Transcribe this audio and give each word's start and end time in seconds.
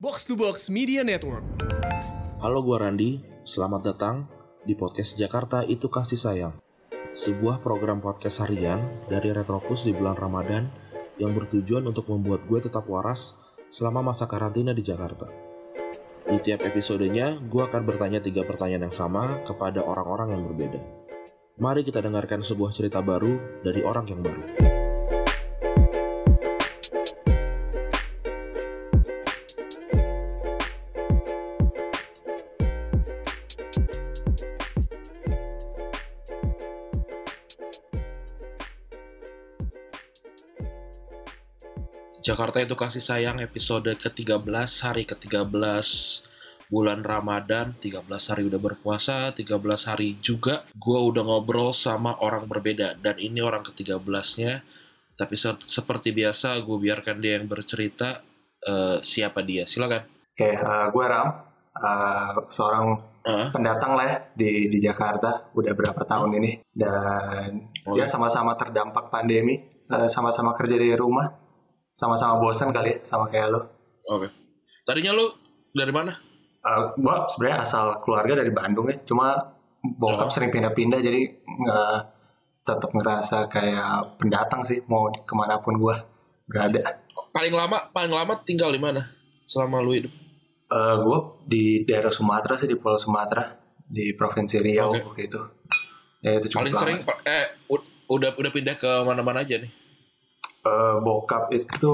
Box 0.00 0.24
to 0.24 0.32
Box 0.32 0.72
Media 0.72 1.04
Network. 1.04 1.44
Halo 2.40 2.64
gua 2.64 2.88
Randi, 2.88 3.20
selamat 3.44 3.80
datang 3.84 4.24
di 4.64 4.72
podcast 4.72 5.20
Jakarta 5.20 5.60
Itu 5.60 5.92
Kasih 5.92 6.16
Sayang. 6.16 6.56
Sebuah 7.12 7.60
program 7.60 8.00
podcast 8.00 8.40
harian 8.40 8.80
dari 9.12 9.28
Retropus 9.28 9.84
di 9.84 9.92
bulan 9.92 10.16
Ramadan 10.16 10.72
yang 11.20 11.36
bertujuan 11.36 11.84
untuk 11.84 12.08
membuat 12.08 12.48
gue 12.48 12.64
tetap 12.64 12.88
waras 12.88 13.36
selama 13.68 14.16
masa 14.16 14.24
karantina 14.24 14.72
di 14.72 14.80
Jakarta. 14.80 15.28
Di 16.24 16.40
tiap 16.40 16.64
episodenya, 16.64 17.36
gue 17.36 17.60
akan 17.60 17.84
bertanya 17.84 18.24
tiga 18.24 18.40
pertanyaan 18.48 18.88
yang 18.88 18.96
sama 18.96 19.28
kepada 19.44 19.84
orang-orang 19.84 20.32
yang 20.32 20.48
berbeda. 20.48 20.80
Mari 21.60 21.84
kita 21.84 22.00
dengarkan 22.00 22.40
sebuah 22.40 22.72
cerita 22.72 23.04
baru 23.04 23.60
dari 23.60 23.84
orang 23.84 24.08
yang 24.08 24.24
baru. 24.24 24.79
Jakarta 42.30 42.62
itu 42.62 42.78
kasih 42.78 43.02
sayang 43.02 43.42
episode 43.42 43.90
ke-13 43.90 44.46
hari 44.86 45.02
ke-13 45.02 45.50
bulan 46.70 47.02
Ramadan 47.02 47.74
13 47.82 48.06
hari 48.06 48.46
udah 48.46 48.60
berpuasa 48.62 49.34
13 49.34 49.50
hari 49.90 50.14
juga 50.22 50.62
gue 50.78 50.94
udah 51.10 51.26
ngobrol 51.26 51.74
sama 51.74 52.14
orang 52.22 52.46
berbeda 52.46 52.94
dan 53.02 53.18
ini 53.18 53.42
orang 53.42 53.66
ke-13 53.66 53.98
nya 54.38 54.62
tapi 55.18 55.34
se- 55.34 55.58
seperti 55.66 56.14
biasa 56.14 56.54
gue 56.62 56.78
biarkan 56.78 57.18
dia 57.18 57.42
yang 57.42 57.50
bercerita 57.50 58.22
Eh, 58.60 59.00
siapa 59.00 59.40
dia. 59.40 59.64
Silakan. 59.64 60.04
Oke, 60.36 60.52
eh, 60.52 60.86
gue 60.92 61.04
Ram, 61.08 61.28
eh, 61.72 62.30
seorang 62.52 63.08
Ah, 63.20 63.48
pendatang 63.52 63.96
lah 63.96 64.04
ya 64.04 64.16
di 64.32 64.68
di 64.68 64.80
Jakarta, 64.80 65.48
udah 65.52 65.72
berapa 65.76 66.04
tahun 66.04 66.40
ini. 66.40 66.60
Dan 66.72 67.68
Oh, 67.88 67.96
ya 67.96 68.04
sama-sama 68.04 68.52
terdampak 68.56 69.08
pandemi, 69.08 69.56
sama-sama 70.08 70.52
kerja 70.52 70.76
di 70.76 70.92
rumah, 70.92 71.28
sama-sama 72.00 72.40
bosan 72.40 72.72
kali 72.72 72.96
ya, 72.96 72.98
sama 73.04 73.28
kayak 73.28 73.52
lo. 73.52 73.60
oke 74.06 74.28
tadinya 74.82 75.12
lu 75.12 75.28
dari 75.70 75.92
mana 75.92 76.16
Eh, 76.60 76.80
gue 76.92 77.14
sebenarnya 77.32 77.64
asal 77.64 78.04
keluarga 78.04 78.36
dari 78.36 78.52
Bandung 78.52 78.84
ya, 78.84 79.00
cuma 79.04 79.32
bokap 79.80 80.28
Oh. 80.28 80.32
sering 80.32 80.48
pindah-pindah 80.48 81.00
jadi 81.00 81.20
nggak 81.40 81.92
tetap 82.62 82.92
ngerasa 82.92 83.48
kayak 83.48 84.20
pendatang 84.20 84.60
sih, 84.60 84.84
mau 84.84 85.08
ke 85.08 85.32
mana 85.32 85.56
pun 85.56 85.72
gue 85.74 85.96
berada. 86.44 87.00
paling 87.32 87.56
lama 87.56 87.88
paling 87.88 88.12
lama 88.12 88.44
tinggal 88.44 88.68
di 88.68 88.76
mana 88.76 89.08
selama 89.44 89.80
lu 89.80 89.92
hidup 89.94 90.12
Eh 90.68 90.94
gue 90.98 91.18
di 91.46 91.62
daerah 91.82 92.12
Sumatera 92.12 92.54
sih 92.54 92.68
di 92.68 92.76
Pulau 92.76 92.94
Sumatera 92.94 93.56
di 93.82 94.12
Provinsi 94.12 94.60
Riau 94.60 94.92
Oke. 94.92 95.00
waktu 95.02 95.22
itu. 95.26 95.40
Ya 96.20 96.36
itu 96.36 96.46
cukup 96.46 96.60
paling 96.60 96.74
lama. 96.76 96.82
sering 96.84 96.98
eh 97.24 97.44
udah 98.06 98.30
udah 98.36 98.50
pindah 98.52 98.76
ke 98.76 98.90
mana-mana 99.00 99.40
aja 99.40 99.56
nih 99.56 99.72
Eh, 100.60 100.96
bokap 101.00 101.48
itu 101.56 101.92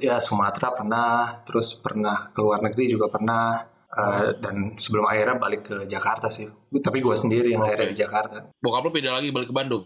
ya 0.00 0.16
Sumatera 0.16 0.72
pernah, 0.72 1.36
terus 1.44 1.76
pernah 1.76 2.32
ke 2.32 2.40
luar 2.40 2.64
negeri 2.64 2.96
juga 2.96 3.12
pernah, 3.12 3.60
eh, 3.92 4.40
dan 4.40 4.72
sebelum 4.80 5.04
akhirnya 5.04 5.36
balik 5.36 5.62
ke 5.68 5.76
Jakarta 5.84 6.32
sih. 6.32 6.48
Tapi 6.72 6.98
gue 7.04 7.12
sendiri 7.12 7.52
yang 7.52 7.64
akhirnya 7.64 7.92
di 7.92 7.98
Jakarta. 8.00 8.48
bokap 8.56 8.88
lu 8.88 8.90
pindah 8.92 9.20
lagi 9.20 9.28
balik 9.28 9.52
ke 9.52 9.56
Bandung 9.56 9.84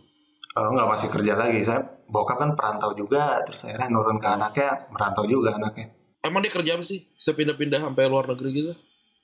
Eh, 0.50 0.67
nggak 0.67 0.89
masih 0.91 1.09
kerja 1.14 1.39
lagi. 1.39 1.62
Saya 1.62 1.78
bokap 2.11 2.42
kan 2.42 2.50
perantau 2.59 2.91
juga, 2.98 3.39
terus 3.47 3.62
akhirnya 3.70 3.87
nurun 3.87 4.19
ke 4.19 4.27
anaknya, 4.27 4.91
merantau 4.91 5.22
juga 5.22 5.55
anaknya. 5.55 5.94
Emang 6.27 6.42
dia 6.42 6.50
kerja 6.50 6.75
apa 6.75 6.83
sih? 6.83 7.06
Bisa 7.15 7.39
pindah-pindah 7.39 7.78
sampai 7.87 8.11
luar 8.11 8.27
negeri 8.34 8.50
gitu? 8.50 8.72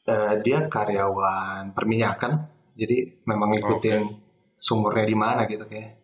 Eh, 0.07 0.35
dia 0.47 0.70
karyawan 0.70 1.75
perminyakan, 1.75 2.47
jadi 2.79 3.27
memang 3.27 3.59
ngikutin 3.59 4.07
sumurnya 4.55 5.03
di 5.03 5.17
mana 5.19 5.51
gitu 5.51 5.67
kayak. 5.67 5.98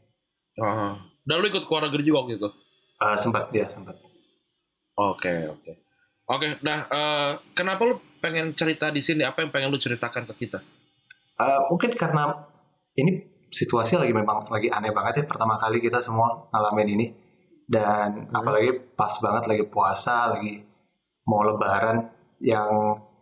Ah. 0.58 0.98
Dan 1.22 1.38
lu 1.38 1.46
ikut 1.54 1.64
ke 1.64 1.70
luar 1.70 1.86
negeri 1.86 2.02
juga 2.02 2.26
waktu 2.26 2.42
itu? 2.42 2.50
Eh, 3.02 3.16
sempat 3.18 3.50
dia 3.50 3.66
sempat. 3.66 3.98
Oke, 4.94 5.48
oke. 5.48 5.72
Oke, 6.24 6.48
nah 6.62 6.86
eh, 6.86 7.30
kenapa 7.52 7.82
lu 7.82 7.98
pengen 8.22 8.54
cerita 8.54 8.88
di 8.88 9.02
sini? 9.02 9.26
Apa 9.26 9.42
yang 9.42 9.50
pengen 9.50 9.68
lu 9.68 9.78
ceritakan 9.78 10.22
ke 10.30 10.46
kita? 10.46 10.62
Eh, 11.36 11.60
mungkin 11.66 11.90
karena 11.92 12.30
ini 12.94 13.18
situasi 13.50 13.98
lagi 13.98 14.14
memang 14.14 14.46
lagi 14.48 14.70
aneh 14.70 14.94
banget 14.94 15.20
ya 15.20 15.24
pertama 15.26 15.58
kali 15.58 15.82
kita 15.82 16.00
semua 16.00 16.48
ngalamin 16.48 16.88
ini 16.96 17.06
dan 17.66 18.28
Hmm. 18.28 18.32
apalagi 18.32 18.96
pas 18.96 19.12
banget 19.18 19.44
lagi 19.44 19.64
puasa 19.68 20.32
lagi 20.32 20.60
mau 21.26 21.44
lebaran 21.44 22.08
yang 22.40 22.68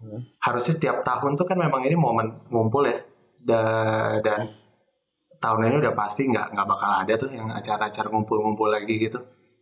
Hmm. 0.00 0.20
harusnya 0.40 0.72
setiap 0.78 1.02
tahun 1.02 1.34
tuh 1.34 1.44
kan 1.44 1.58
memang 1.58 1.82
ini 1.84 1.92
momen 1.92 2.32
ngumpul 2.48 2.86
ya 2.86 2.98
Da- 3.40 4.16
dan 4.20 4.48
tahun 5.36 5.66
ini 5.66 5.76
udah 5.80 5.92
pasti 5.92 6.24
nggak 6.24 6.52
nggak 6.52 6.66
bakal 6.68 6.90
ada 6.94 7.14
tuh 7.16 7.28
yang 7.32 7.48
acara-acara 7.50 8.08
ngumpul-ngumpul 8.08 8.68
lagi 8.68 8.96
gitu 8.96 9.18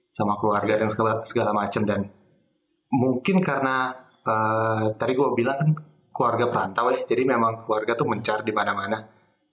sama 0.08 0.34
keluarga 0.40 0.80
dan 0.80 0.88
segala 0.90 1.22
segala 1.22 1.50
macam. 1.54 1.82
Dan 1.84 2.00
mungkin 2.92 3.38
karena 3.44 3.92
eh, 4.24 4.84
tadi 4.96 5.12
gue 5.14 5.28
bilang 5.36 5.56
kan 5.60 5.70
keluarga 6.10 6.44
perantau 6.50 6.90
ya. 6.90 7.04
Jadi 7.06 7.22
memang 7.22 7.64
keluarga 7.64 7.94
tuh 7.94 8.08
mencar 8.08 8.42
di 8.42 8.52
mana-mana. 8.52 8.98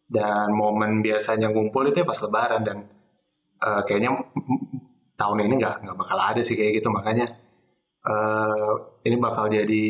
Dan 0.06 0.54
momen 0.54 1.02
biasanya 1.02 1.50
ngumpul 1.50 1.90
itu 1.90 2.02
ya 2.02 2.08
pas 2.08 2.20
lebaran. 2.22 2.62
Dan 2.66 2.78
eh, 3.62 3.82
kayaknya 3.86 4.12
tahun 5.16 5.38
ini 5.48 5.54
nggak 5.62 5.76
nggak 5.86 5.98
bakal 5.98 6.18
ada 6.20 6.42
sih 6.42 6.58
kayak 6.58 6.82
gitu. 6.82 6.90
Makanya 6.90 7.26
eh, 8.06 8.74
ini 9.06 9.16
bakal 9.22 9.52
jadi 9.52 9.84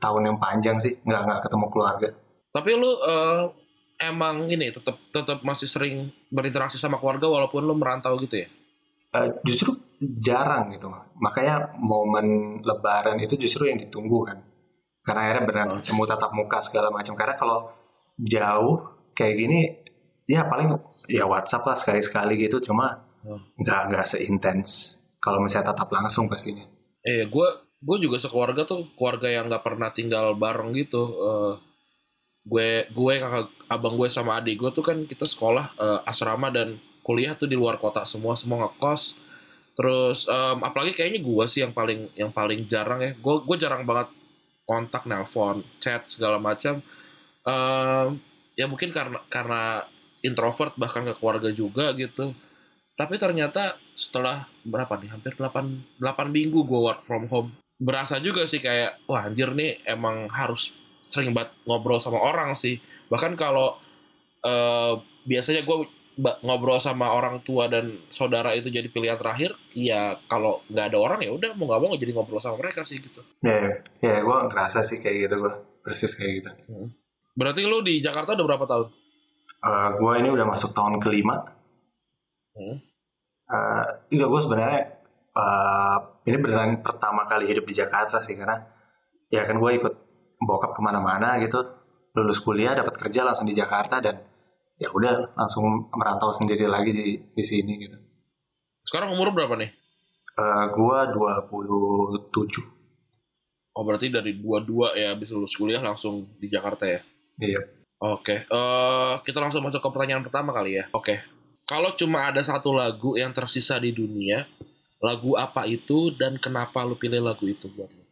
tahun 0.00 0.32
yang 0.32 0.38
panjang 0.42 0.76
sih. 0.82 0.98
Nggak 1.06 1.22
nggak 1.26 1.40
ketemu 1.46 1.66
keluarga. 1.70 2.08
Tapi 2.50 2.70
lu 2.74 2.90
eh, 3.04 3.42
emang 4.00 4.44
ini 4.48 4.68
tetap 4.68 4.96
tetap 5.12 5.40
masih 5.40 5.68
sering 5.68 6.12
berinteraksi 6.28 6.76
sama 6.76 7.00
keluarga 7.00 7.28
walaupun 7.28 7.64
lu 7.64 7.74
merantau 7.76 8.16
gitu 8.20 8.44
ya? 8.44 8.48
Eh, 9.16 9.28
justru 9.48 9.72
jarang 10.00 10.72
gitu. 10.72 10.88
Makanya 11.16 11.72
momen 11.80 12.58
lebaran 12.60 13.16
itu 13.20 13.36
justru 13.36 13.68
yang 13.68 13.80
ditunggu 13.80 14.28
kan. 14.28 14.38
Karena 15.06 15.20
akhirnya 15.30 15.44
benar 15.46 15.66
ketemu 15.80 16.02
tatap 16.04 16.30
muka 16.34 16.58
segala 16.60 16.88
macam. 16.90 17.14
Karena 17.14 17.34
kalau 17.38 17.70
jauh 18.18 18.76
kayak 19.12 19.34
gini 19.38 19.60
ya 20.26 20.48
paling 20.50 20.74
ya 21.06 21.24
WhatsApp 21.24 21.64
lah 21.64 21.76
sekali-sekali 21.78 22.34
gitu. 22.48 22.60
Cuma 22.62 23.06
Oh. 23.26 23.42
nggak 23.58 23.90
nggak 23.90 24.06
seintens. 24.06 25.02
Kalau 25.18 25.42
misalnya 25.42 25.74
tatap 25.74 25.90
langsung 25.90 26.30
pastinya. 26.30 26.62
Eh, 27.02 27.26
gue 27.26 27.48
gue 27.82 27.96
juga 27.98 28.22
sekeluarga 28.22 28.62
tuh 28.62 28.86
keluarga 28.94 29.26
yang 29.26 29.50
nggak 29.50 29.66
pernah 29.66 29.90
tinggal 29.90 30.38
bareng 30.38 30.70
gitu. 30.78 31.02
Eh, 31.18 31.54
gue 32.46 32.86
gue 32.86 33.12
kakak 33.18 33.50
abang 33.66 33.98
gue 33.98 34.06
sama 34.06 34.38
adik 34.38 34.62
gue 34.62 34.70
tuh 34.70 34.86
kan 34.86 35.02
kita 35.10 35.26
sekolah 35.26 35.74
eh, 35.74 36.00
asrama 36.06 36.54
dan 36.54 36.78
kuliah 37.02 37.34
tuh 37.34 37.50
di 37.50 37.58
luar 37.58 37.82
kota. 37.82 38.06
Semua 38.06 38.38
semua 38.38 38.70
ngekos. 38.70 39.18
Terus 39.76 40.24
em, 40.32 40.58
apalagi 40.64 40.96
kayaknya 40.96 41.20
gue 41.20 41.44
sih 41.44 41.60
yang 41.60 41.76
paling 41.76 42.08
yang 42.16 42.32
paling 42.32 42.64
jarang 42.64 43.04
ya. 43.04 43.12
Gue 43.20 43.44
gue 43.44 43.56
jarang 43.60 43.84
banget 43.84 44.08
kontak, 44.64 45.04
nelpon, 45.04 45.62
chat 45.78 46.08
segala 46.08 46.40
macam. 46.40 46.80
Em, 47.44 48.08
ya 48.56 48.64
mungkin 48.66 48.90
karena 48.90 49.20
karena 49.28 49.84
introvert 50.24 50.72
bahkan 50.80 51.04
ke 51.04 51.14
keluarga 51.20 51.52
juga 51.52 51.92
gitu. 51.92 52.32
Tapi 52.96 53.20
ternyata 53.20 53.76
setelah 53.92 54.48
berapa 54.64 54.96
nih? 54.96 55.12
Hampir 55.12 55.36
8, 55.36 56.00
8 56.00 56.32
minggu 56.32 56.64
gue 56.64 56.80
work 56.80 57.04
from 57.04 57.28
home. 57.28 57.52
Berasa 57.76 58.16
juga 58.24 58.48
sih 58.48 58.56
kayak, 58.56 59.04
wah 59.04 59.28
anjir 59.28 59.52
nih 59.52 59.84
emang 59.84 60.32
harus 60.32 60.72
sering 61.04 61.36
banget 61.36 61.52
ngobrol 61.68 62.00
sama 62.00 62.16
orang 62.24 62.56
sih. 62.56 62.80
Bahkan 63.12 63.36
kalau 63.36 63.76
eh, 64.40 64.94
biasanya 65.28 65.68
gue 65.68 65.76
ngobrol 66.16 66.80
sama 66.80 67.12
orang 67.12 67.44
tua 67.44 67.68
dan 67.68 68.08
saudara 68.08 68.56
itu 68.56 68.72
jadi 68.72 68.88
pilihan 68.88 69.20
terakhir, 69.20 69.52
ya 69.76 70.16
kalau 70.28 70.64
nggak 70.72 70.86
ada 70.92 70.98
orang 70.98 71.20
ya 71.20 71.30
udah 71.32 71.52
mau 71.54 71.68
nggak 71.68 71.80
mau 71.80 71.88
nggak 71.92 72.02
jadi 72.02 72.12
ngobrol 72.16 72.40
sama 72.40 72.56
mereka 72.56 72.88
sih 72.88 73.00
gitu. 73.04 73.20
ya 73.44 73.76
ya 74.00 74.24
gue 74.24 74.36
ngerasa 74.48 74.80
sih 74.80 75.04
kayak 75.04 75.28
gitu 75.28 75.36
gue 75.44 75.54
persis 75.84 76.12
kayak 76.16 76.32
gitu 76.40 76.50
Berarti 77.36 77.68
lu 77.68 77.84
di 77.84 78.00
Jakarta 78.00 78.32
udah 78.32 78.46
berapa 78.48 78.64
tahun? 78.64 78.86
Eh, 79.60 79.88
gue 80.00 80.12
ini 80.24 80.28
udah 80.32 80.46
masuk 80.48 80.72
tahun 80.72 80.98
kelima 81.04 81.56
Hmm. 82.56 82.80
Eh, 83.52 83.84
enggak 84.16 84.28
gue 84.32 84.40
sebenarnya 84.40 84.80
eh, 85.36 85.98
ini 86.24 86.36
beneran 86.40 86.80
pertama 86.80 87.28
kali 87.28 87.44
hidup 87.52 87.68
di 87.68 87.76
Jakarta 87.76 88.16
sih 88.24 88.32
karena 88.32 88.56
ya 89.28 89.44
kan 89.44 89.60
gue 89.60 89.70
ikut 89.76 89.94
bokap 90.40 90.72
ke 90.72 90.80
mana-mana 90.80 91.36
gitu 91.44 91.60
lulus 92.16 92.40
kuliah 92.40 92.72
dapat 92.72 92.96
kerja 92.96 93.28
langsung 93.28 93.44
di 93.44 93.52
Jakarta 93.52 94.00
dan 94.00 94.16
ya 94.76 94.88
udah 94.92 95.32
langsung 95.36 95.88
merantau 95.96 96.32
sendiri 96.32 96.68
lagi 96.68 96.92
di 96.92 97.06
di 97.32 97.44
sini 97.44 97.72
gitu. 97.80 97.96
Sekarang 98.86 99.16
umur 99.16 99.32
berapa 99.32 99.56
nih? 99.56 99.70
Eh, 100.36 100.64
gue 100.72 100.98
27 101.16 102.76
Oh 103.76 103.84
berarti 103.84 104.08
dari 104.08 104.36
dua-dua 104.40 104.96
ya 104.96 105.12
habis 105.12 105.32
lulus 105.36 105.52
kuliah 105.52 105.84
langsung 105.84 106.24
di 106.40 106.48
Jakarta 106.48 106.88
ya? 106.88 107.00
iya. 107.40 107.60
Oke, 107.96 108.44
eh, 108.44 109.14
kita 109.24 109.40
langsung 109.40 109.64
masuk 109.64 109.80
ke 109.80 109.88
pertanyaan 109.88 110.20
pertama 110.20 110.52
kali 110.52 110.80
ya. 110.80 110.84
Oke, 110.92 111.24
kalau 111.64 111.92
cuma 111.96 112.28
ada 112.28 112.44
satu 112.44 112.76
lagu 112.76 113.16
yang 113.16 113.32
tersisa 113.32 113.80
di 113.80 113.92
dunia, 113.92 114.44
lagu 115.00 115.32
apa 115.36 115.64
itu 115.64 116.12
dan 116.12 116.36
kenapa 116.36 116.84
lu 116.84 116.96
pilih 116.96 117.24
lagu 117.24 117.48
itu 117.48 117.68
buat 117.72 117.88
lu? 117.88 118.04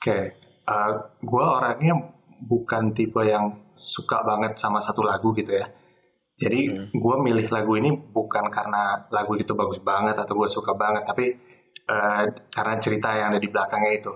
Oke, 0.00 0.36
uh, 0.68 0.92
gue 1.20 1.44
orangnya 1.44 1.94
bukan 2.40 2.96
tipe 2.96 3.20
yang 3.24 3.56
suka 3.76 4.24
banget 4.24 4.56
sama 4.56 4.80
satu 4.80 5.04
lagu 5.04 5.36
gitu 5.36 5.52
ya. 5.52 5.68
Jadi 6.36 6.68
Hmm. 6.68 6.92
gue 6.92 7.16
milih 7.24 7.48
lagu 7.48 7.80
ini 7.80 7.96
bukan 7.96 8.52
karena 8.52 9.08
lagu 9.08 9.40
itu 9.40 9.56
bagus 9.56 9.80
banget 9.80 10.12
atau 10.20 10.36
gue 10.36 10.48
suka 10.52 10.76
banget, 10.76 11.08
tapi 11.08 11.32
uh, 11.88 12.28
karena 12.52 12.74
cerita 12.76 13.16
yang 13.16 13.32
ada 13.32 13.40
di 13.40 13.48
belakangnya 13.48 13.92
itu. 13.96 14.12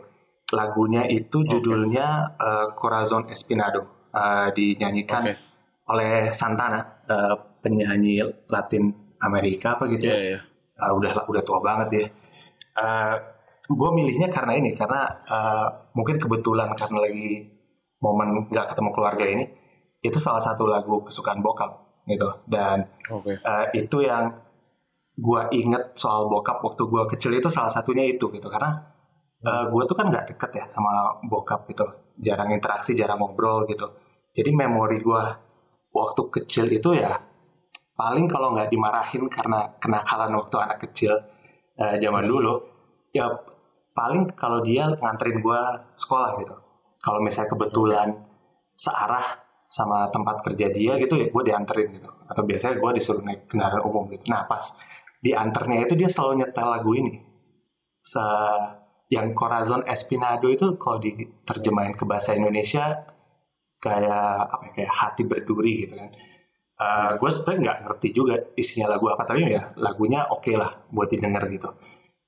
Lagunya 0.53 1.09
itu 1.09 1.41
judulnya 1.41 2.37
uh, 2.37 2.67
Corazon 2.77 3.25
Espinado, 3.33 4.13
uh, 4.13 4.53
dinyanyikan 4.53 5.33
Oke. 5.33 5.35
oleh 5.97 6.29
Santana, 6.37 7.01
uh, 7.09 7.35
penyanyi 7.65 8.21
Latin 8.53 9.17
Amerika 9.25 9.81
apa 9.81 9.89
gitu 9.89 10.13
ya. 10.13 10.37
iya. 10.37 10.41
Uh, 10.77 10.93
udah 11.01 11.25
udah 11.25 11.43
tua 11.45 11.61
banget 11.65 11.89
dia. 11.89 12.07
gue 13.71 13.91
milihnya 13.93 14.33
karena 14.33 14.57
ini 14.57 14.73
karena 14.73 15.05
uh, 15.29 15.69
mungkin 15.95 16.17
kebetulan 16.19 16.73
karena 16.75 16.99
lagi 17.07 17.45
momen 18.01 18.49
nggak 18.49 18.73
ketemu 18.73 18.91
keluarga 18.91 19.25
ini 19.29 19.45
itu 20.01 20.17
salah 20.17 20.41
satu 20.41 20.65
lagu 20.65 21.05
kesukaan 21.05 21.45
bokap 21.45 21.90
gitu. 22.11 22.29
Dan 22.47 22.85
Oke. 23.11 23.39
uh, 23.41 23.67
itu 23.73 24.03
yang 24.03 24.31
gue 25.21 25.43
inget 25.53 25.95
soal 25.95 26.27
bokap 26.27 26.65
waktu 26.65 26.83
gue 26.89 27.03
kecil 27.17 27.33
itu 27.37 27.47
salah 27.47 27.71
satunya 27.71 28.05
itu 28.07 28.27
gitu. 28.33 28.49
Karena 28.51 28.75
uh, 29.47 29.65
gue 29.71 29.83
tuh 29.87 29.97
kan 29.97 30.11
nggak 30.11 30.35
deket 30.35 30.51
ya 30.59 30.65
sama 30.67 31.21
bokap 31.27 31.71
gitu. 31.71 31.87
Jarang 32.21 32.51
interaksi 32.51 32.93
jarang 32.99 33.23
ngobrol 33.23 33.65
gitu. 33.71 33.87
Jadi 34.35 34.51
memori 34.51 34.99
gue 34.99 35.23
waktu 35.91 36.23
kecil 36.31 36.71
itu 36.71 36.95
ya 36.95 37.19
paling 37.99 38.27
kalau 38.31 38.57
nggak 38.57 38.73
dimarahin 38.73 39.29
karena 39.29 39.77
kenakalan 39.77 40.33
waktu 40.39 40.57
anak 40.57 40.79
kecil 40.89 41.13
uh, 41.77 41.95
zaman 42.01 42.25
dulu 42.25 42.57
ya 43.13 43.29
paling 43.91 44.31
kalau 44.39 44.63
dia 44.63 44.89
nganterin 44.89 45.43
gue 45.43 45.61
sekolah 45.99 46.39
gitu. 46.41 46.57
Kalau 47.01 47.21
misalnya 47.21 47.53
kebetulan 47.53 48.09
searah 48.77 49.50
sama 49.71 50.11
tempat 50.11 50.43
kerja 50.43 50.67
dia 50.75 50.99
gitu 50.99 51.15
ya 51.15 51.31
gue 51.31 51.43
dianterin 51.47 51.95
gitu. 51.95 52.11
Atau 52.27 52.43
biasanya 52.43 52.83
gue 52.83 52.91
disuruh 52.99 53.23
naik 53.23 53.47
kendaraan 53.47 53.87
umum 53.87 54.11
gitu. 54.11 54.27
Nah 54.27 54.51
pas 54.51 54.83
diantarnya 55.23 55.87
itu 55.87 55.95
dia 55.95 56.11
selalu 56.11 56.43
nyetel 56.43 56.67
lagu 56.67 56.91
ini. 56.99 57.23
Se 58.03 58.25
yang 59.11 59.31
Corazon 59.31 59.87
Espinado 59.87 60.51
itu 60.51 60.75
kalau 60.75 60.99
diterjemahin 60.99 61.95
ke 61.95 62.03
bahasa 62.03 62.35
Indonesia 62.35 63.07
kayak 63.79 64.37
apa 64.51 64.65
ya, 64.67 64.73
kayak 64.75 64.93
hati 64.93 65.23
berduri 65.23 65.87
gitu 65.87 65.95
kan. 65.95 66.11
Uh, 66.81 67.11
gue 67.21 67.29
sebenarnya 67.29 67.61
nggak 67.61 67.79
ngerti 67.85 68.09
juga 68.17 68.35
isinya 68.57 68.97
lagu 68.97 69.13
apa 69.13 69.29
tapi 69.29 69.45
ya 69.45 69.69
lagunya 69.77 70.25
oke 70.33 70.49
lah 70.57 70.83
buat 70.91 71.13
didengar 71.13 71.45
gitu. 71.53 71.69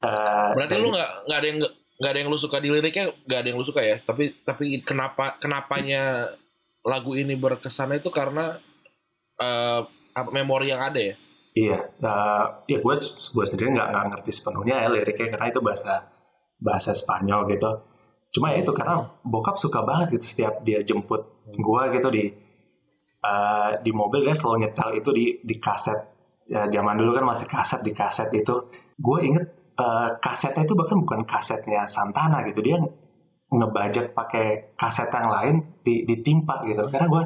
Uh, 0.02 0.52
Berarti 0.52 0.76
lu 0.78 0.92
nggak 0.92 1.10
nggak 1.26 1.38
ada 1.40 1.48
yang 1.48 1.58
nggak 2.02 2.10
ada 2.12 2.18
yang 2.18 2.28
lu 2.28 2.38
suka 2.38 2.58
di 2.58 2.68
liriknya, 2.68 3.04
nggak 3.24 3.38
ada 3.38 3.48
yang 3.48 3.58
lu 3.58 3.64
suka 3.64 3.80
ya. 3.80 3.96
Tapi 4.02 4.44
tapi 4.44 4.82
kenapa 4.84 5.38
kenapanya 5.40 6.34
lagu 6.82 7.14
ini 7.14 7.38
berkesan 7.38 7.94
itu 7.98 8.10
karena 8.10 8.58
apa 10.12 10.30
memori 10.30 10.70
yang 10.70 10.82
ada 10.82 11.00
ya. 11.00 11.14
Iya, 11.52 11.78
uh, 12.00 12.64
ya 12.64 12.80
gue 12.80 12.94
gue 13.04 13.44
sendiri 13.44 13.76
nggak 13.76 13.88
nggak 13.92 14.04
ngerti 14.08 14.30
sepenuhnya 14.32 14.80
ya 14.80 14.88
liriknya 14.88 15.36
karena 15.36 15.46
itu 15.52 15.60
bahasa 15.60 16.08
bahasa 16.56 16.96
Spanyol 16.96 17.44
gitu. 17.52 17.70
Cuma 18.32 18.56
ya 18.56 18.64
itu 18.64 18.72
karena 18.72 19.04
bokap 19.20 19.60
suka 19.60 19.84
banget 19.84 20.16
gitu 20.16 20.24
setiap 20.24 20.64
dia 20.64 20.80
jemput 20.80 21.44
gue 21.52 21.82
gitu 21.92 22.08
di 22.08 22.24
uh, 23.20 23.76
di 23.84 23.92
mobil 23.92 24.24
dia 24.24 24.32
selalu 24.32 24.64
nyetel 24.64 24.88
itu 24.96 25.10
di 25.12 25.24
di 25.44 25.56
kaset. 25.60 26.00
Ya 26.48 26.64
zaman 26.72 26.96
dulu 26.96 27.20
kan 27.20 27.24
masih 27.28 27.44
kaset 27.44 27.84
di 27.84 27.92
kaset 27.92 28.32
itu. 28.32 28.72
Gue 28.96 29.28
inget 29.28 29.76
uh, 29.76 30.16
kasetnya 30.24 30.64
itu 30.64 30.72
bahkan 30.72 30.96
bukan 31.04 31.20
kasetnya 31.28 31.84
Santana 31.84 32.40
gitu 32.48 32.64
dia 32.64 32.80
ngebajak 33.52 34.16
pakai 34.16 34.72
kaset 34.80 35.12
yang 35.12 35.28
lain 35.28 35.54
di 35.84 36.08
ditimpa 36.08 36.64
gitu. 36.64 36.88
Karena 36.88 37.06
gue 37.06 37.22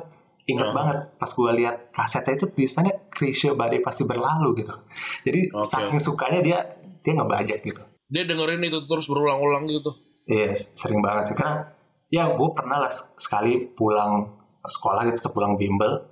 inget 0.46 0.70
Oh. 0.70 0.75
banget 0.75 0.99
pas 1.19 1.31
gue 1.31 1.50
lihat 1.62 1.90
kasetnya 1.94 2.34
itu 2.38 2.46
tulisannya 2.50 2.94
Krisya 3.11 3.55
Badai 3.55 3.82
pasti 3.82 4.02
berlalu 4.02 4.62
gitu. 4.62 4.75
Jadi 5.23 5.50
Oke. 5.55 5.67
saking 5.67 5.99
sukanya 6.02 6.40
dia 6.43 6.58
dia 7.02 7.12
ngebajak 7.14 7.62
gitu. 7.62 7.82
Dia 8.06 8.23
dengerin 8.26 8.62
itu 8.62 8.78
terus 8.87 9.06
berulang-ulang 9.11 9.67
gitu. 9.67 9.90
Iya 10.26 10.55
sering 10.55 11.02
banget 11.02 11.31
sih 11.31 11.37
karena 11.38 11.70
ya 12.11 12.31
gue 12.34 12.49
pernah 12.55 12.82
lah 12.82 12.90
sekali 12.90 13.62
pulang 13.75 14.26
sekolah 14.62 15.06
gitu 15.11 15.23
atau 15.23 15.34
pulang 15.34 15.55
bimbel, 15.55 16.02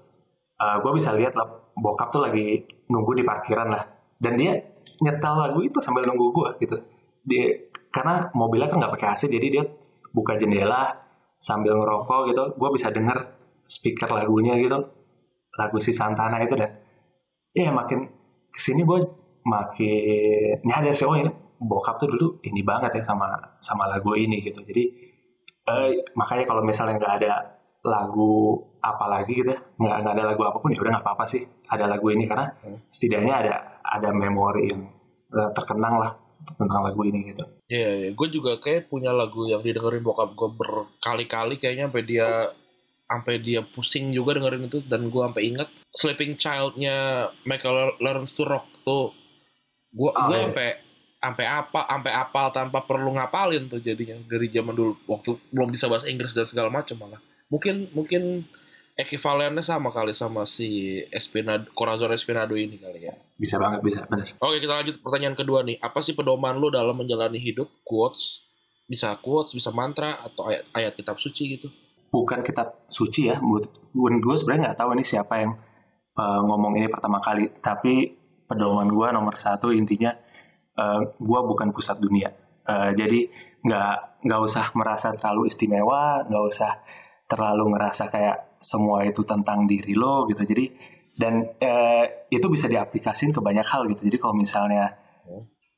gue 0.59 0.93
bisa 0.95 1.11
lihat 1.15 1.35
lah 1.35 1.51
bokap 1.75 2.15
tuh 2.15 2.23
lagi 2.23 2.63
nunggu 2.87 3.19
di 3.19 3.27
parkiran 3.27 3.67
lah 3.71 3.83
dan 4.19 4.39
dia 4.39 4.55
nyetel 5.03 5.35
lagu 5.35 5.59
itu 5.63 5.83
sambil 5.83 6.07
nunggu 6.07 6.31
gue 6.31 6.49
gitu. 6.63 6.77
Dia 7.27 7.71
karena 7.91 8.31
mobilnya 8.35 8.71
kan 8.71 8.83
nggak 8.83 8.95
pakai 8.99 9.09
AC 9.15 9.23
jadi 9.31 9.47
dia 9.51 9.65
buka 10.15 10.39
jendela 10.39 10.95
sambil 11.43 11.75
ngerokok 11.75 12.21
gitu, 12.31 12.45
gue 12.55 12.69
bisa 12.73 12.89
denger 12.95 13.19
speaker 13.67 14.09
lagunya 14.09 14.55
gitu, 14.57 14.79
lagu 15.59 15.77
si 15.83 15.91
Santana 15.91 16.39
itu 16.41 16.55
dan 16.55 16.71
ya 17.53 17.75
makin 17.75 18.07
ke 18.55 18.61
sini 18.63 18.87
gue 18.87 18.99
makin 19.45 20.63
nyadar 20.65 20.95
sih 20.95 21.05
oh 21.05 21.19
ini 21.19 21.29
bokap 21.61 22.01
tuh 22.01 22.09
dulu 22.11 22.41
ini 22.47 22.63
banget 22.65 22.97
ya 22.99 23.03
sama 23.05 23.29
sama 23.61 23.85
lagu 23.91 24.15
ini 24.17 24.41
gitu. 24.41 24.63
Jadi 24.65 24.85
eh, 25.69 25.91
makanya 26.17 26.45
kalau 26.49 26.63
misalnya 26.65 26.97
nggak 26.97 27.15
ada 27.25 27.33
lagu 27.85 28.57
apa 28.81 29.05
lagi 29.09 29.45
gitu 29.45 29.53
ya 29.53 29.61
nggak 29.61 29.97
nggak 30.01 30.15
ada 30.17 30.25
lagu 30.33 30.43
apa 30.49 30.57
pun 30.61 30.73
ya 30.73 30.81
udah 30.81 30.93
nggak 30.97 31.05
apa-apa 31.05 31.25
sih 31.29 31.43
ada 31.69 31.85
lagu 31.89 32.09
ini. 32.13 32.25
Karena 32.25 32.49
Hmm. 32.65 32.79
setidaknya 32.89 33.35
ada 33.45 33.55
ada 33.85 34.09
memori 34.13 34.73
yang 34.73 34.81
eh, 35.33 35.51
terkenang 35.57 35.95
lah 36.01 36.13
tentang 36.57 36.81
lagu 36.85 37.01
ini 37.05 37.33
gitu 37.33 37.45
Iya, 37.65 37.89
iya. 37.97 38.09
gue 38.13 38.29
juga 38.29 38.61
kayak 38.61 38.93
punya 38.93 39.09
lagu 39.09 39.49
yang 39.49 39.65
didengerin 39.65 40.05
bokap 40.05 40.37
gue 40.37 40.49
berkali-kali 40.53 41.57
kayaknya 41.57 41.89
sampai 41.89 42.05
dia 42.05 42.29
sampai 43.05 43.35
dia 43.41 43.61
pusing 43.65 44.13
juga 44.13 44.37
dengerin 44.37 44.69
itu 44.69 44.85
dan 44.85 45.09
gue 45.09 45.23
sampai 45.25 45.43
inget 45.49 45.69
Sleeping 45.97 46.37
Child-nya 46.37 47.29
Michael 47.49 47.97
Lawrence 48.05 48.37
to 48.37 48.45
Rock 48.45 48.69
tuh 48.85 49.17
gue 49.97 50.11
Ah, 50.13 50.29
gue 50.29 50.37
iya. 50.37 50.45
sampai 50.45 50.69
sampai 51.25 51.47
apa 51.49 51.81
sampai 51.89 52.13
apal 52.13 52.47
tanpa 52.53 52.85
perlu 52.85 53.17
ngapalin 53.17 53.65
tuh 53.65 53.81
jadinya 53.81 54.21
dari 54.29 54.53
zaman 54.53 54.77
dulu 54.77 54.93
waktu 55.09 55.33
belum 55.49 55.73
bisa 55.73 55.89
bahasa 55.89 56.13
Inggris 56.13 56.37
dan 56.37 56.45
segala 56.45 56.69
macam 56.69 57.01
malah 57.01 57.21
mungkin 57.49 57.89
mungkin 57.97 58.45
ekivalennya 58.93 59.65
sama 59.65 59.89
kali 59.89 60.13
sama 60.13 60.45
si 60.45 61.01
Espinado 61.09 61.73
Corazon 61.73 62.13
Espinado 62.13 62.53
ini 62.61 62.77
kali 62.77 63.09
ya 63.09 63.14
bisa 63.35 63.59
banget 63.59 63.83
bisa 63.83 64.01
bener 64.07 64.31
Oke 64.39 64.63
kita 64.63 64.79
lanjut 64.79 64.97
pertanyaan 65.03 65.35
kedua 65.35 65.67
nih. 65.67 65.77
Apa 65.83 65.99
sih 65.99 66.15
pedoman 66.15 66.55
lu 66.55 66.71
dalam 66.71 66.95
menjalani 66.95 67.43
hidup? 67.43 67.67
Quotes, 67.83 68.47
bisa 68.87 69.19
quotes, 69.19 69.53
bisa 69.59 69.75
mantra 69.75 70.23
atau 70.23 70.49
ayat, 70.51 70.65
ayat 70.73 70.93
kitab 70.95 71.19
suci 71.19 71.59
gitu? 71.59 71.71
bukan 72.15 72.47
kitab 72.47 72.87
suci 72.87 73.27
ya 73.27 73.43
buat 73.43 73.67
gue 73.91 74.35
sebenarnya 74.39 74.71
nggak 74.71 74.79
tahu 74.79 74.95
ini 74.95 75.03
siapa 75.03 75.35
yang 75.35 75.51
eh, 76.15 76.41
ngomong 76.47 76.79
ini 76.79 76.87
pertama 76.87 77.19
kali 77.19 77.51
tapi 77.59 78.07
pedoman 78.47 78.87
gue 78.87 79.09
nomor 79.11 79.35
satu 79.35 79.75
intinya 79.75 80.15
gue 81.19 81.41
bukan 81.43 81.75
pusat 81.75 81.99
dunia 81.99 82.31
Eh, 82.65 82.91
jadi 82.97 83.21
nggak 83.61 84.25
nggak 84.25 84.41
usah 84.41 84.73
merasa 84.73 85.13
terlalu 85.13 85.53
istimewa 85.53 86.25
nggak 86.25 86.45
usah 86.49 86.81
terlalu 87.29 87.77
ngerasa 87.77 88.09
kayak 88.09 88.57
semua 88.57 89.05
itu 89.05 89.21
tentang 89.21 89.69
diri 89.69 89.93
lo 89.93 90.25
gitu 90.33 90.49
jadi 90.49 90.73
dan 91.15 91.55
eh, 91.63 92.27
itu 92.31 92.47
bisa 92.51 92.67
diaplikasiin 92.67 93.31
ke 93.31 93.41
banyak 93.41 93.65
hal 93.65 93.87
gitu. 93.91 94.07
Jadi 94.11 94.19
kalau 94.19 94.35
misalnya 94.35 94.91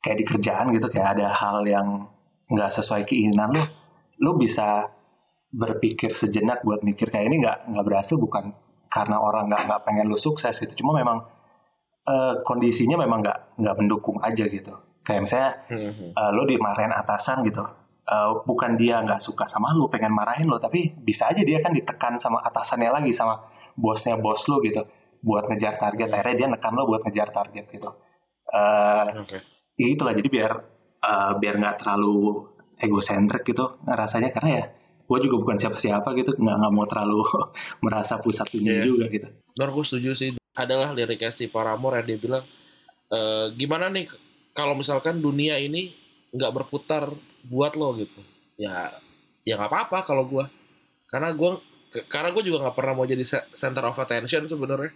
kayak 0.00 0.16
di 0.16 0.24
kerjaan 0.24 0.66
gitu 0.72 0.88
kayak 0.88 1.18
ada 1.18 1.28
hal 1.32 1.64
yang 1.66 2.08
nggak 2.46 2.70
sesuai 2.70 3.02
keinginan 3.04 3.50
lo 3.50 3.64
lo 4.22 4.30
bisa 4.38 4.86
berpikir 5.50 6.14
sejenak 6.14 6.62
buat 6.62 6.80
mikir 6.86 7.10
kayak 7.10 7.26
ini 7.28 7.42
nggak 7.42 7.68
nggak 7.74 7.84
berhasil 7.84 8.16
bukan 8.16 8.54
karena 8.86 9.18
orang 9.18 9.50
nggak 9.50 9.66
nggak 9.66 9.80
pengen 9.84 10.06
lo 10.08 10.16
sukses 10.16 10.56
gitu. 10.56 10.84
Cuma 10.84 10.96
memang 10.96 11.20
eh, 12.08 12.34
kondisinya 12.44 12.96
memang 12.96 13.20
nggak 13.20 13.60
nggak 13.60 13.74
mendukung 13.76 14.16
aja 14.24 14.44
gitu. 14.48 14.72
Kayak 15.04 15.20
misalnya 15.28 15.50
eh, 16.16 16.30
lo 16.32 16.42
dimarahin 16.48 16.92
atasan 16.92 17.44
gitu 17.44 17.62
Eh, 18.06 18.32
bukan 18.46 18.78
dia 18.78 19.02
nggak 19.02 19.18
suka 19.18 19.50
sama 19.50 19.74
lo 19.74 19.90
pengen 19.90 20.14
marahin 20.14 20.46
lo 20.46 20.62
tapi 20.62 20.94
bisa 20.94 21.26
aja 21.26 21.42
dia 21.42 21.58
kan 21.58 21.74
ditekan 21.74 22.14
sama 22.14 22.38
atasannya 22.38 22.86
lagi 22.86 23.10
sama 23.10 23.34
bosnya 23.74 24.14
bos 24.14 24.46
lo 24.46 24.62
gitu 24.62 24.78
buat 25.20 25.44
ngejar 25.46 25.76
target 25.76 26.08
akhirnya 26.08 26.36
dia 26.36 26.48
nekan 26.48 26.72
lo 26.72 26.84
buat 26.84 27.02
ngejar 27.02 27.28
target 27.30 27.66
gitu 27.68 27.90
Eh, 28.46 29.06
Oke. 29.18 29.38
ya 29.74 29.86
itulah 29.90 30.14
jadi 30.14 30.28
biar 30.30 30.52
eh, 31.02 31.32
biar 31.36 31.54
nggak 31.56 31.76
terlalu 31.82 32.46
egosentrik 32.76 33.42
gitu 33.42 33.82
rasanya 33.82 34.30
karena 34.30 34.50
ya 34.52 34.64
gue 35.02 35.18
juga 35.20 35.36
bukan 35.38 35.56
siapa-siapa 35.56 36.14
gitu 36.14 36.30
nggak 36.34 36.56
nggak 36.56 36.72
mau 36.72 36.86
terlalu 36.86 37.26
merasa 37.84 38.18
pusat 38.18 38.46
dunia 38.48 38.80
Iya. 38.80 38.84
juga 38.86 39.04
gitu 39.08 39.28
Benar 39.56 39.70
gue 39.72 39.84
setuju 39.84 40.10
sih. 40.12 40.30
Adalah 40.52 40.92
liriknya 40.92 41.32
si 41.32 41.48
Paramore 41.48 42.00
yang 42.00 42.06
dia 42.06 42.18
bilang, 42.18 42.44
e, 43.08 43.18
gimana 43.56 43.88
nih 43.88 44.04
kalau 44.52 44.72
misalkan 44.72 45.16
dunia 45.16 45.56
ini 45.56 45.96
nggak 46.30 46.52
berputar 46.52 47.08
buat 47.44 47.72
lo 47.72 47.96
gitu? 47.96 48.20
Ya, 48.56 48.92
ya 49.44 49.56
nggak 49.56 49.68
apa-apa 49.68 49.98
kalau 50.04 50.24
gue. 50.24 50.44
Karena 51.08 51.32
gue 51.32 51.56
karena 52.04 52.28
gue 52.36 52.42
juga 52.44 52.68
nggak 52.68 52.76
pernah 52.76 52.92
mau 52.92 53.08
jadi 53.08 53.24
center 53.56 53.84
of 53.88 53.96
attention 53.96 54.44
sebenarnya. 54.44 54.92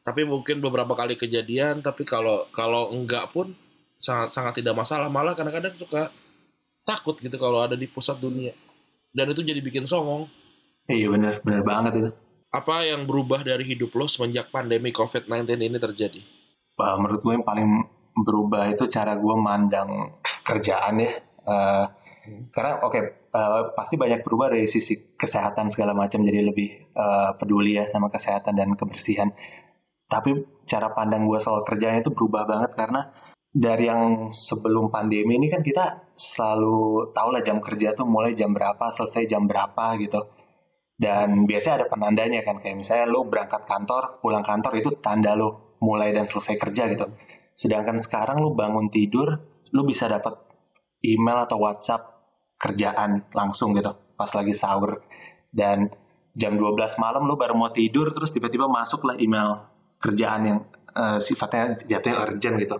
Tapi 0.00 0.24
mungkin 0.24 0.64
beberapa 0.64 0.96
kali 0.96 1.20
kejadian. 1.20 1.84
Tapi 1.84 2.08
kalau 2.08 2.48
kalau 2.54 2.88
enggak 2.96 3.28
pun 3.28 3.52
sangat 4.00 4.32
sangat 4.32 4.64
tidak 4.64 4.72
masalah. 4.72 5.12
Malah 5.12 5.36
kadang-kadang 5.36 5.76
suka 5.76 6.08
takut 6.88 7.20
gitu 7.20 7.36
kalau 7.36 7.60
ada 7.60 7.76
di 7.76 7.84
pusat 7.84 8.16
dunia. 8.16 8.56
dan 9.08 9.24
itu 9.32 9.40
jadi 9.40 9.58
bikin 9.64 9.88
songong. 9.88 10.28
Iya 10.88 11.08
bener, 11.12 11.40
bener 11.44 11.64
banget 11.64 11.92
itu. 11.96 12.10
Apa 12.48 12.84
yang 12.84 13.04
berubah 13.04 13.44
dari 13.44 13.64
hidup 13.64 13.92
lo 13.92 14.08
semenjak 14.08 14.48
pandemi 14.48 14.88
COVID-19 14.88 15.48
ini 15.58 15.76
terjadi? 15.80 16.20
Wah, 16.80 16.96
menurut 16.96 17.20
gue 17.20 17.32
yang 17.36 17.44
paling 17.44 17.68
berubah 18.14 18.68
itu 18.72 18.88
cara 18.88 19.16
gue 19.18 19.34
mandang 19.36 20.16
kerjaan 20.44 21.02
ya. 21.02 21.12
Uh, 21.44 21.84
Karena 22.52 22.80
oke, 22.82 23.30
uh, 23.32 23.72
pasti 23.76 23.94
banyak 23.94 24.24
berubah 24.24 24.52
dari 24.52 24.68
sisi 24.68 25.14
kesehatan 25.16 25.68
segala 25.68 25.92
macam 25.92 26.24
jadi 26.24 26.44
lebih 26.44 26.94
uh, 26.96 27.36
peduli 27.36 27.76
ya 27.76 27.88
sama 27.88 28.08
kesehatan 28.08 28.56
dan 28.56 28.72
kebersihan. 28.74 29.30
Tapi 30.08 30.62
cara 30.64 30.92
pandang 30.96 31.28
gue 31.28 31.36
soal 31.40 31.60
kerjaan 31.64 32.00
itu 32.00 32.12
berubah 32.12 32.48
banget 32.48 32.72
karena 32.72 33.08
dari 33.48 33.88
yang 33.88 34.28
sebelum 34.28 34.92
pandemi 34.92 35.40
ini 35.40 35.48
kan 35.48 35.64
kita 35.64 36.12
selalu 36.12 37.10
tahu 37.16 37.28
lah 37.32 37.42
jam 37.44 37.58
kerja 37.58 37.96
tuh 37.96 38.04
mulai 38.04 38.36
jam 38.36 38.52
berapa, 38.52 38.92
selesai 38.92 39.24
jam 39.28 39.48
berapa 39.48 39.96
gitu. 40.00 40.20
Dan 40.98 41.46
biasanya 41.46 41.84
ada 41.84 41.86
penandanya 41.86 42.42
kan 42.42 42.58
kayak 42.58 42.74
misalnya 42.74 43.06
lo 43.06 43.24
berangkat 43.30 43.62
kantor, 43.64 44.18
pulang 44.18 44.42
kantor 44.42 44.72
itu 44.82 44.90
tanda 44.98 45.38
lo 45.38 45.78
mulai 45.78 46.10
dan 46.10 46.26
selesai 46.26 46.58
kerja 46.58 46.90
gitu. 46.90 47.06
Sedangkan 47.54 48.02
sekarang 48.02 48.42
lo 48.42 48.54
bangun 48.54 48.90
tidur, 48.90 49.28
lo 49.70 49.82
bisa 49.86 50.10
dapat 50.10 50.34
email 51.06 51.46
atau 51.46 51.62
WhatsApp 51.62 52.17
kerjaan 52.58 53.24
langsung 53.32 53.72
gitu 53.72 53.94
pas 54.18 54.30
lagi 54.34 54.50
sahur 54.50 54.98
dan 55.54 55.88
jam 56.34 56.54
12 56.58 56.74
malam 56.98 57.24
lo 57.24 57.38
baru 57.38 57.54
mau 57.54 57.70
tidur 57.70 58.10
terus 58.10 58.34
tiba-tiba 58.34 58.66
masuklah 58.66 59.14
email 59.18 59.62
kerjaan 59.98 60.42
yang 60.46 60.58
uh, 60.94 61.18
sifatnya 61.18 61.78
jatuhnya 61.86 62.18
urgent 62.22 62.56
gitu 62.58 62.76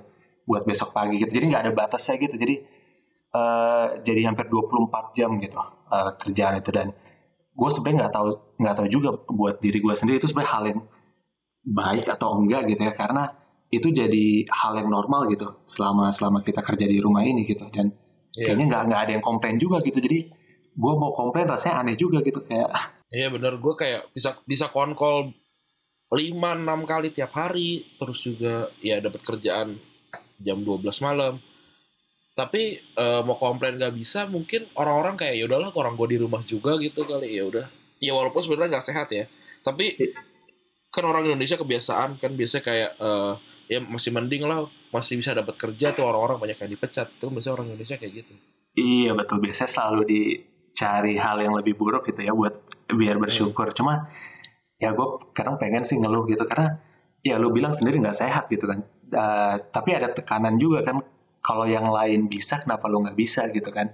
buat 0.48 0.64
besok 0.64 0.96
pagi 0.96 1.20
gitu. 1.20 1.36
Jadi 1.36 1.44
nggak 1.52 1.62
ada 1.68 1.72
batasnya 1.76 2.16
gitu. 2.22 2.40
Jadi 2.40 2.54
uh, 3.36 4.00
jadi 4.00 4.32
hampir 4.32 4.48
24 4.48 5.16
jam 5.16 5.30
gitu 5.36 5.58
uh, 5.58 6.12
kerjaan 6.16 6.60
itu 6.60 6.70
dan 6.72 6.88
gue 7.58 7.68
sebenarnya 7.74 8.06
nggak 8.06 8.14
tahu 8.14 8.28
nggak 8.62 8.74
tahu 8.78 8.86
juga 8.86 9.10
buat 9.26 9.58
diri 9.58 9.82
gue 9.82 9.94
sendiri 9.94 10.22
itu 10.22 10.30
sebenarnya 10.30 10.52
hal 10.54 10.64
yang 10.70 10.80
baik 11.68 12.06
atau 12.06 12.38
enggak 12.38 12.70
gitu 12.70 12.86
ya 12.86 12.94
karena 12.94 13.34
itu 13.68 13.90
jadi 13.92 14.46
hal 14.48 14.78
yang 14.78 14.88
normal 14.88 15.28
gitu 15.28 15.58
selama 15.68 16.08
selama 16.14 16.40
kita 16.40 16.62
kerja 16.64 16.86
di 16.88 17.02
rumah 17.02 17.26
ini 17.26 17.44
gitu 17.44 17.66
dan 17.68 17.92
yeah. 18.38 18.46
kayaknya 18.46 18.66
nggak 18.70 18.82
nggak 18.86 19.00
ada 19.02 19.12
yang 19.18 19.24
komplain 19.24 19.56
juga 19.58 19.82
gitu. 19.82 19.98
Jadi 19.98 20.30
gue 20.78 20.92
mau 20.94 21.10
komplain 21.10 21.50
rasanya 21.50 21.82
aneh 21.82 21.98
juga 21.98 22.22
gitu 22.22 22.38
kayak 22.46 22.70
iya 23.10 23.26
yeah, 23.26 23.30
bener. 23.34 23.58
Gue 23.58 23.74
kayak 23.74 24.14
bisa 24.14 24.38
bisa 24.46 24.70
konkol 24.70 25.34
lima 26.14 26.54
enam 26.54 26.86
kali 26.86 27.10
tiap 27.10 27.34
hari. 27.34 27.84
Terus 27.98 28.18
juga 28.22 28.70
ya 28.78 29.02
dapat 29.02 29.20
kerjaan 29.26 29.74
jam 30.38 30.58
12 30.62 30.86
malam. 31.02 31.42
Tapi 32.38 32.78
uh, 32.94 33.26
mau 33.26 33.34
komplain 33.34 33.74
gak 33.82 33.98
bisa 33.98 34.30
mungkin 34.30 34.70
orang-orang 34.78 35.18
kayak 35.18 35.34
ya 35.42 35.44
udahlah 35.50 35.74
orang 35.74 35.98
gue 35.98 36.14
di 36.14 36.18
rumah 36.22 36.46
juga 36.46 36.78
gitu 36.78 37.02
kali. 37.02 37.34
Ya 37.34 37.42
udah. 37.42 37.66
Ya 37.98 38.14
walaupun 38.14 38.38
sebenarnya 38.38 38.78
nggak 38.78 38.86
sehat 38.86 39.08
ya. 39.10 39.26
Tapi 39.66 39.98
kan 40.94 41.02
orang 41.02 41.26
Indonesia 41.26 41.58
kebiasaan 41.58 42.22
kan 42.22 42.32
biasa 42.38 42.62
kayak 42.62 42.94
uh, 43.02 43.34
ya 43.68 43.84
masih 43.84 44.10
mending 44.16 44.48
lah 44.48 44.64
masih 44.88 45.20
bisa 45.20 45.36
dapat 45.36 45.54
kerja 45.60 45.92
tuh 45.92 46.08
orang-orang 46.08 46.48
banyak 46.48 46.58
yang 46.64 46.72
dipecat. 46.72 47.06
Tuh 47.20 47.28
biasanya 47.28 47.54
orang 47.60 47.66
Indonesia 47.72 47.96
kayak 48.00 48.12
gitu. 48.24 48.32
Iya 48.74 49.12
betul. 49.12 49.44
Biasanya 49.44 49.70
selalu 49.70 50.02
dicari 50.08 51.14
hal 51.20 51.36
yang 51.44 51.54
lebih 51.54 51.76
buruk 51.76 52.08
gitu 52.08 52.24
ya 52.24 52.32
buat 52.32 52.64
biar 52.88 53.20
bersyukur. 53.20 53.70
Hmm. 53.70 53.76
cuma 53.76 53.94
ya 54.80 54.96
gue 54.96 55.08
kadang 55.36 55.60
pengen 55.60 55.84
sih 55.84 56.00
ngeluh 56.00 56.24
gitu. 56.24 56.48
Karena 56.48 56.80
ya 57.20 57.36
lu 57.36 57.52
bilang 57.52 57.76
sendiri 57.76 58.00
nggak 58.00 58.16
sehat 58.16 58.48
gitu 58.48 58.64
kan. 58.64 58.80
Uh, 59.08 59.60
tapi 59.68 59.92
ada 59.92 60.10
tekanan 60.10 60.56
juga 60.56 60.82
kan. 60.82 61.04
Kalau 61.44 61.64
yang 61.64 61.88
lain 61.88 62.28
bisa 62.28 62.60
kenapa 62.60 62.88
lo 62.88 63.04
nggak 63.04 63.16
bisa 63.16 63.52
gitu 63.52 63.68
kan? 63.68 63.92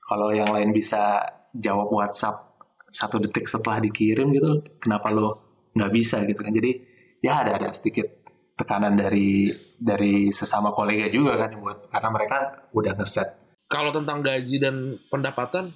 Kalau 0.00 0.32
yang 0.32 0.48
lain 0.50 0.72
bisa 0.74 1.22
jawab 1.54 1.92
WhatsApp 1.92 2.50
satu 2.90 3.22
detik 3.22 3.46
setelah 3.46 3.78
dikirim 3.78 4.34
gitu 4.34 4.66
kenapa 4.82 5.14
lo 5.14 5.28
nggak 5.76 5.92
bisa 5.92 6.24
gitu 6.24 6.40
kan? 6.40 6.50
Jadi 6.50 6.72
ya 7.20 7.44
ada 7.44 7.60
ada 7.60 7.68
sedikit 7.70 8.19
tekanan 8.60 8.92
dari 8.92 9.48
dari 9.80 10.28
sesama 10.28 10.68
kolega 10.76 11.08
juga 11.08 11.40
kan 11.40 11.56
buat 11.56 11.88
karena 11.88 12.08
mereka 12.12 12.36
udah 12.76 12.92
ngeset 13.00 13.28
kalau 13.72 13.88
tentang 13.88 14.20
gaji 14.20 14.60
dan 14.60 15.00
pendapatan 15.08 15.72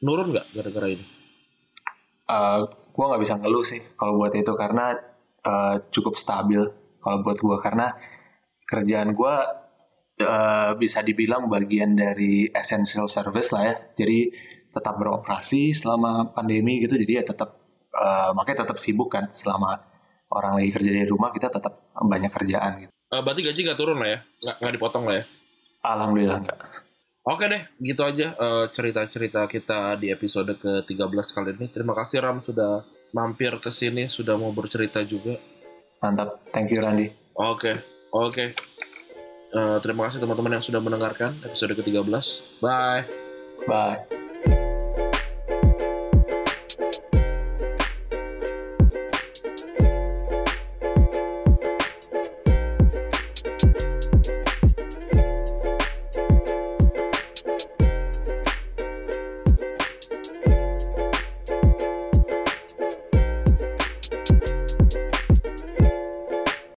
nurun 0.00 0.32
nggak 0.32 0.46
gara-gara 0.56 0.88
ini 0.96 1.04
uh, 2.32 2.64
gue 2.64 3.04
nggak 3.04 3.20
bisa 3.20 3.34
ngeluh 3.36 3.64
sih 3.68 3.80
kalau 4.00 4.16
buat 4.16 4.32
itu 4.32 4.52
karena 4.56 4.96
uh, 5.44 5.76
cukup 5.92 6.16
stabil 6.16 6.64
kalau 7.04 7.20
buat 7.20 7.38
gue 7.38 7.56
karena 7.60 7.92
kerjaan 8.66 9.14
gue 9.14 9.34
uh, 10.26 10.72
bisa 10.74 11.06
dibilang 11.06 11.46
bagian 11.46 11.94
dari 11.94 12.50
essential 12.50 13.06
service 13.06 13.54
lah 13.54 13.62
ya. 13.70 13.74
Jadi 13.94 14.32
tetap 14.74 14.94
beroperasi 14.98 15.72
selama 15.72 16.34
pandemi 16.34 16.82
gitu. 16.82 16.98
Jadi 16.98 17.12
ya 17.14 17.24
tetap 17.24 17.56
uh, 17.94 18.34
makanya 18.34 18.66
tetap 18.66 18.76
sibuk 18.82 19.12
kan 19.12 19.30
selama 19.32 19.78
orang 20.32 20.58
lagi 20.58 20.70
kerja 20.74 20.90
di 20.90 21.04
rumah 21.06 21.30
kita 21.30 21.48
tetap 21.50 21.92
banyak 21.94 22.30
kerjaan 22.32 22.72
gitu. 22.86 22.92
Uh, 23.12 23.22
berarti 23.22 23.46
gaji 23.46 23.60
nggak 23.62 23.78
turun 23.78 23.98
lah 24.02 24.08
ya? 24.10 24.18
Nggak, 24.22 24.56
nggak 24.62 24.74
dipotong 24.74 25.04
lah 25.06 25.14
ya? 25.22 25.24
Alhamdulillah 25.86 26.38
nggak. 26.42 26.60
Oke 27.26 27.44
deh, 27.50 27.62
gitu 27.82 28.06
aja 28.06 28.38
cerita-cerita 28.70 29.40
uh, 29.42 29.50
kita 29.50 29.98
di 29.98 30.14
episode 30.14 30.54
ke-13 30.62 31.26
kali 31.34 31.50
ini. 31.58 31.66
Terima 31.66 31.90
kasih 31.90 32.22
Ram 32.22 32.38
sudah 32.38 32.86
mampir 33.10 33.50
ke 33.58 33.74
sini, 33.74 34.06
sudah 34.06 34.38
mau 34.38 34.54
bercerita 34.54 35.02
juga. 35.02 35.34
Mantap, 35.98 36.38
thank 36.54 36.70
you 36.70 36.78
Randy. 36.78 37.10
Oke, 37.34 37.82
oke. 38.14 38.44
Uh, 39.50 39.78
terima 39.82 40.06
kasih 40.06 40.22
teman-teman 40.22 40.58
yang 40.58 40.64
sudah 40.64 40.78
mendengarkan 40.78 41.34
episode 41.42 41.74
ke-13. 41.74 42.62
Bye. 42.62 43.06
Bye. 43.66 44.15